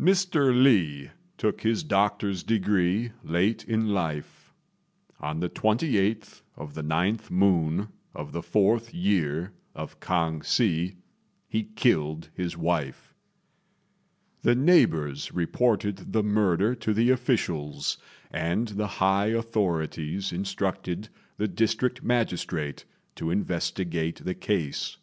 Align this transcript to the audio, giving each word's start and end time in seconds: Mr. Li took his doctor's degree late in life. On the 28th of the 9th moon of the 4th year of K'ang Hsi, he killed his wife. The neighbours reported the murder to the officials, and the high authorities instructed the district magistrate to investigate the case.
Mr. 0.00 0.52
Li 0.52 1.12
took 1.38 1.60
his 1.60 1.84
doctor's 1.84 2.42
degree 2.42 3.12
late 3.22 3.62
in 3.66 3.86
life. 3.90 4.52
On 5.20 5.38
the 5.38 5.48
28th 5.48 6.42
of 6.56 6.74
the 6.74 6.82
9th 6.82 7.30
moon 7.30 7.86
of 8.12 8.32
the 8.32 8.40
4th 8.40 8.90
year 8.92 9.52
of 9.72 10.00
K'ang 10.00 10.42
Hsi, 10.44 10.96
he 11.46 11.62
killed 11.62 12.30
his 12.34 12.56
wife. 12.56 13.14
The 14.42 14.56
neighbours 14.56 15.30
reported 15.30 16.12
the 16.12 16.24
murder 16.24 16.74
to 16.74 16.92
the 16.92 17.10
officials, 17.10 17.96
and 18.32 18.66
the 18.70 18.88
high 18.98 19.26
authorities 19.26 20.32
instructed 20.32 21.08
the 21.36 21.46
district 21.46 22.02
magistrate 22.02 22.84
to 23.14 23.30
investigate 23.30 24.24
the 24.24 24.34
case. 24.34 24.96